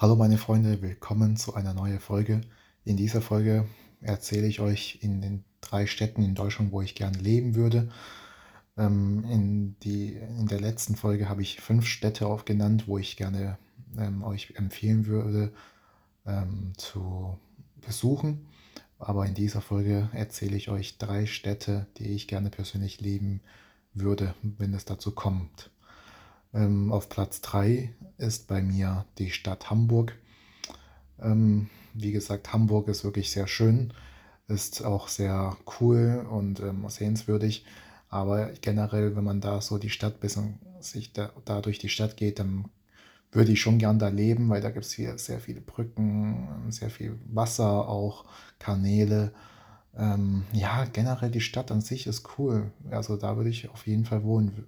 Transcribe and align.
Hallo 0.00 0.16
meine 0.16 0.38
Freunde, 0.38 0.80
willkommen 0.80 1.36
zu 1.36 1.52
einer 1.52 1.74
neuen 1.74 2.00
Folge. 2.00 2.40
In 2.84 2.96
dieser 2.96 3.20
Folge 3.20 3.68
erzähle 4.00 4.46
ich 4.46 4.60
euch 4.60 5.00
in 5.02 5.20
den 5.20 5.44
drei 5.60 5.84
Städten 5.84 6.22
in 6.22 6.34
Deutschland, 6.34 6.72
wo 6.72 6.80
ich 6.80 6.94
gerne 6.94 7.18
leben 7.18 7.54
würde. 7.54 7.90
Ähm, 8.78 9.26
in, 9.28 9.78
die, 9.80 10.14
in 10.14 10.46
der 10.46 10.58
letzten 10.58 10.96
Folge 10.96 11.28
habe 11.28 11.42
ich 11.42 11.60
fünf 11.60 11.84
Städte 11.84 12.28
aufgenannt, 12.28 12.88
wo 12.88 12.96
ich 12.96 13.18
gerne 13.18 13.58
ähm, 13.98 14.22
euch 14.22 14.54
empfehlen 14.56 15.04
würde 15.04 15.52
ähm, 16.24 16.72
zu 16.78 17.38
besuchen. 17.86 18.48
Aber 18.98 19.26
in 19.26 19.34
dieser 19.34 19.60
Folge 19.60 20.08
erzähle 20.14 20.56
ich 20.56 20.70
euch 20.70 20.96
drei 20.96 21.26
Städte, 21.26 21.88
die 21.98 22.14
ich 22.14 22.26
gerne 22.26 22.48
persönlich 22.48 23.02
leben 23.02 23.42
würde, 23.92 24.34
wenn 24.40 24.72
es 24.72 24.86
dazu 24.86 25.10
kommt. 25.10 25.70
Auf 26.52 27.08
Platz 27.08 27.42
3 27.42 27.94
ist 28.20 28.46
bei 28.48 28.62
mir 28.62 29.04
die 29.18 29.30
Stadt 29.30 29.70
Hamburg. 29.70 30.16
Ähm, 31.20 31.68
wie 31.94 32.12
gesagt, 32.12 32.52
Hamburg 32.52 32.88
ist 32.88 33.04
wirklich 33.04 33.30
sehr 33.30 33.46
schön, 33.46 33.92
ist 34.48 34.84
auch 34.84 35.08
sehr 35.08 35.56
cool 35.80 36.26
und 36.30 36.60
ähm, 36.60 36.88
sehenswürdig. 36.88 37.64
Aber 38.08 38.50
generell, 38.60 39.16
wenn 39.16 39.24
man 39.24 39.40
da 39.40 39.60
so 39.60 39.78
die 39.78 39.90
Stadt 39.90 40.20
bisschen 40.20 40.58
sich 40.80 41.12
da, 41.12 41.30
da 41.44 41.60
durch 41.60 41.78
die 41.78 41.88
Stadt 41.88 42.16
geht, 42.16 42.38
dann 42.38 42.64
würde 43.32 43.52
ich 43.52 43.60
schon 43.60 43.78
gern 43.78 43.98
da 43.98 44.08
leben, 44.08 44.48
weil 44.48 44.60
da 44.60 44.70
gibt 44.70 44.84
es 44.84 44.92
hier 44.92 45.16
sehr 45.18 45.38
viele 45.38 45.60
Brücken, 45.60 46.48
sehr 46.70 46.90
viel 46.90 47.18
Wasser, 47.26 47.88
auch 47.88 48.24
Kanäle. 48.58 49.32
Ähm, 49.96 50.44
ja, 50.52 50.84
generell 50.86 51.30
die 51.30 51.40
Stadt 51.40 51.70
an 51.70 51.80
sich 51.80 52.06
ist 52.06 52.26
cool. 52.38 52.72
Also 52.90 53.16
da 53.16 53.36
würde 53.36 53.50
ich 53.50 53.68
auf 53.70 53.86
jeden 53.86 54.04
Fall 54.04 54.24
wohnen. 54.24 54.66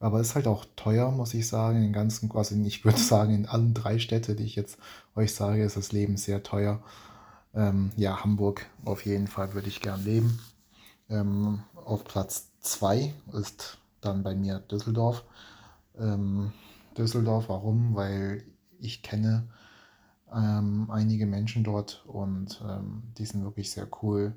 Aber 0.00 0.20
es 0.20 0.28
ist 0.28 0.34
halt 0.36 0.46
auch 0.46 0.64
teuer, 0.76 1.10
muss 1.10 1.34
ich 1.34 1.48
sagen. 1.48 1.82
In 1.82 1.92
ganzen, 1.92 2.30
also 2.32 2.54
ich 2.54 2.84
würde 2.84 2.98
sagen, 3.00 3.34
in 3.34 3.46
allen 3.46 3.74
drei 3.74 3.98
Städte, 3.98 4.34
die 4.34 4.44
ich 4.44 4.56
jetzt 4.56 4.78
euch 5.16 5.34
sage, 5.34 5.64
ist 5.64 5.76
das 5.76 5.92
Leben 5.92 6.16
sehr 6.16 6.42
teuer. 6.42 6.80
Ähm, 7.54 7.90
ja, 7.96 8.22
Hamburg 8.22 8.66
auf 8.84 9.04
jeden 9.04 9.26
Fall 9.26 9.54
würde 9.54 9.68
ich 9.68 9.80
gern 9.80 10.04
leben. 10.04 10.38
Ähm, 11.08 11.62
auf 11.74 12.04
Platz 12.04 12.50
2 12.60 13.14
ist 13.32 13.78
dann 14.00 14.22
bei 14.22 14.34
mir 14.34 14.60
Düsseldorf. 14.60 15.24
Ähm, 15.98 16.52
Düsseldorf, 16.96 17.48
warum? 17.48 17.94
Weil 17.94 18.44
ich 18.78 19.02
kenne 19.02 19.48
ähm, 20.32 20.90
einige 20.90 21.26
Menschen 21.26 21.64
dort 21.64 22.04
und 22.06 22.62
ähm, 22.68 23.02
die 23.16 23.24
sind 23.24 23.42
wirklich 23.44 23.70
sehr 23.70 23.88
cool. 24.02 24.34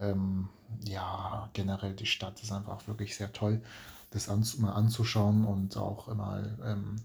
Ähm, 0.00 0.48
ja, 0.84 1.48
generell 1.52 1.94
die 1.94 2.06
Stadt 2.06 2.42
ist 2.42 2.52
einfach 2.52 2.86
wirklich 2.86 3.16
sehr 3.16 3.32
toll 3.32 3.62
das 4.10 4.28
an, 4.28 4.44
mal 4.58 4.72
anzuschauen 4.72 5.44
und 5.44 5.76
auch 5.76 6.12
mal 6.14 6.58
ähm, 6.64 6.96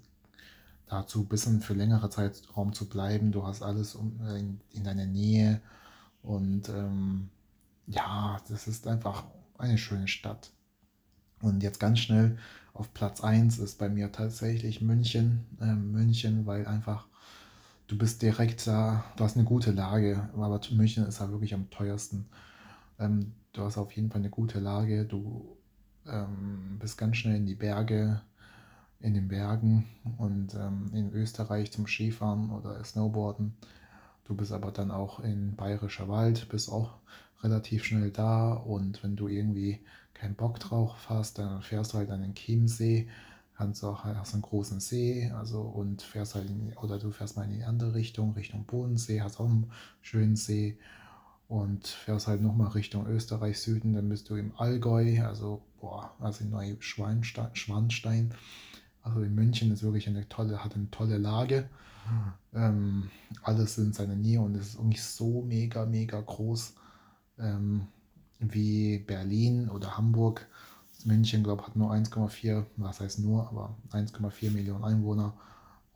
dazu 0.87 1.21
ein 1.21 1.27
bisschen 1.27 1.61
für 1.61 1.73
längere 1.73 2.09
Zeitraum 2.09 2.73
zu 2.73 2.87
bleiben. 2.87 3.31
Du 3.31 3.45
hast 3.45 3.61
alles 3.61 3.95
äh, 3.95 4.39
in, 4.39 4.61
in 4.71 4.83
deiner 4.83 5.05
Nähe 5.05 5.61
und 6.23 6.69
ähm, 6.69 7.29
ja, 7.87 8.39
das 8.49 8.67
ist 8.67 8.87
einfach 8.87 9.23
eine 9.57 9.77
schöne 9.77 10.07
Stadt. 10.07 10.51
Und 11.41 11.63
jetzt 11.63 11.79
ganz 11.79 11.99
schnell 11.99 12.37
auf 12.73 12.93
Platz 12.93 13.21
1 13.21 13.57
ist 13.59 13.79
bei 13.79 13.89
mir 13.89 14.11
tatsächlich 14.11 14.81
München. 14.81 15.45
Äh, 15.59 15.73
München, 15.73 16.45
weil 16.45 16.67
einfach 16.67 17.07
du 17.87 17.97
bist 17.97 18.21
direkt 18.21 18.67
da, 18.67 19.03
du 19.17 19.23
hast 19.23 19.35
eine 19.35 19.45
gute 19.45 19.71
Lage, 19.71 20.29
aber 20.33 20.61
München 20.71 21.05
ist 21.05 21.19
halt 21.19 21.31
wirklich 21.31 21.53
am 21.53 21.69
teuersten. 21.71 22.25
Ähm, 23.01 23.33
du 23.53 23.63
hast 23.63 23.77
auf 23.77 23.91
jeden 23.93 24.09
Fall 24.09 24.21
eine 24.21 24.29
gute 24.29 24.59
Lage, 24.59 25.05
du 25.05 25.57
ähm, 26.07 26.77
bist 26.79 26.97
ganz 26.97 27.17
schnell 27.17 27.35
in 27.35 27.45
die 27.45 27.55
Berge, 27.55 28.21
in 28.99 29.13
den 29.13 29.27
Bergen 29.27 29.87
und 30.17 30.53
ähm, 30.53 30.91
in 30.93 31.11
Österreich 31.11 31.71
zum 31.71 31.87
Skifahren 31.87 32.51
oder 32.51 32.83
Snowboarden. 32.83 33.55
Du 34.25 34.35
bist 34.35 34.51
aber 34.51 34.71
dann 34.71 34.91
auch 34.91 35.19
in 35.19 35.55
Bayerischer 35.55 36.07
Wald, 36.07 36.47
bist 36.49 36.69
auch 36.71 36.93
relativ 37.43 37.83
schnell 37.83 38.11
da 38.11 38.53
und 38.53 39.03
wenn 39.03 39.15
du 39.15 39.27
irgendwie 39.27 39.79
keinen 40.13 40.35
Bock 40.35 40.59
drauf 40.59 40.95
hast, 41.09 41.39
dann 41.39 41.63
fährst 41.63 41.93
du 41.93 41.97
halt 41.97 42.11
an 42.11 42.21
den 42.21 42.35
Chiemsee, 42.35 43.09
kannst 43.55 43.83
auch 43.83 44.03
hast 44.03 44.33
einen 44.33 44.43
großen 44.43 44.79
See, 44.79 45.31
also 45.31 45.61
und 45.61 46.03
fährst 46.03 46.35
halt 46.35 46.47
in, 46.47 46.73
oder 46.77 46.99
du 46.99 47.11
fährst 47.11 47.35
mal 47.35 47.45
in 47.45 47.57
die 47.57 47.63
andere 47.63 47.95
Richtung, 47.95 48.33
Richtung 48.33 48.65
Bodensee, 48.65 49.21
hast 49.21 49.39
auch 49.39 49.49
einen 49.49 49.71
schönen 50.01 50.35
See 50.35 50.77
und 51.51 51.85
fährst 51.85 52.27
halt 52.27 52.41
nochmal 52.41 52.69
Richtung 52.69 53.05
Österreich 53.07 53.59
Süden, 53.59 53.93
dann 53.93 54.07
bist 54.07 54.29
du 54.29 54.35
im 54.35 54.53
Allgäu, 54.55 55.21
also 55.21 55.61
boah, 55.81 56.15
also 56.21 56.45
in 56.45 56.49
Neuschwanstein. 56.49 58.33
Also 59.03 59.21
in 59.21 59.35
München 59.35 59.69
ist 59.73 59.83
wirklich 59.83 60.07
eine 60.07 60.29
tolle, 60.29 60.63
hat 60.63 60.75
eine 60.75 60.89
tolle 60.91 61.17
Lage. 61.17 61.69
Ähm, 62.53 63.11
alles 63.43 63.77
in 63.77 63.91
seiner 63.91 64.15
Nähe 64.15 64.39
und 64.39 64.55
es 64.55 64.75
ist 64.75 64.81
nicht 64.81 65.03
so 65.03 65.41
mega, 65.41 65.85
mega 65.85 66.21
groß 66.21 66.73
ähm, 67.37 67.87
wie 68.39 68.99
Berlin 68.99 69.67
oder 69.69 69.97
Hamburg. 69.97 70.47
München, 71.03 71.43
glaube 71.43 71.63
ich, 71.63 71.67
hat 71.67 71.75
nur 71.75 71.91
1,4, 71.91 72.65
was 72.77 73.01
heißt 73.01 73.19
nur, 73.19 73.49
aber 73.49 73.75
1,4 73.91 74.51
Millionen 74.51 74.85
Einwohner. 74.85 75.33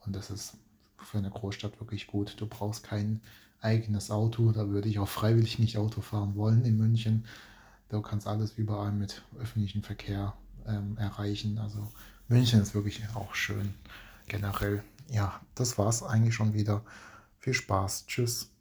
Und 0.05 0.17
das 0.17 0.31
ist 0.31 0.57
für 1.05 1.17
eine 1.17 1.29
Großstadt 1.29 1.79
wirklich 1.79 2.07
gut. 2.07 2.35
Du 2.39 2.47
brauchst 2.47 2.83
kein 2.83 3.21
eigenes 3.61 4.11
Auto. 4.11 4.51
Da 4.51 4.69
würde 4.69 4.89
ich 4.89 4.99
auch 4.99 5.07
freiwillig 5.07 5.59
nicht 5.59 5.77
Auto 5.77 6.01
fahren 6.01 6.35
wollen 6.35 6.65
in 6.65 6.77
München. 6.77 7.25
Du 7.89 8.01
kannst 8.01 8.27
alles 8.27 8.53
überall 8.53 8.91
mit 8.91 9.23
öffentlichem 9.39 9.83
Verkehr 9.83 10.33
ähm, 10.65 10.97
erreichen. 10.97 11.57
Also 11.59 11.91
München 12.27 12.61
ist 12.61 12.73
wirklich 12.73 13.03
auch 13.13 13.35
schön 13.35 13.73
generell. 14.27 14.83
Ja, 15.09 15.39
das 15.53 15.77
war 15.77 15.87
es 15.87 16.03
eigentlich 16.03 16.33
schon 16.33 16.53
wieder. 16.53 16.83
Viel 17.39 17.53
Spaß. 17.53 18.07
Tschüss. 18.07 18.54